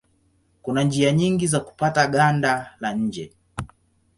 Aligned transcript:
Kuna 0.61 0.83
njia 0.83 1.11
nyingi 1.11 1.47
za 1.47 1.59
kupata 1.59 2.07
ganda 2.07 2.71
la 2.79 2.93
nje. 2.93 3.33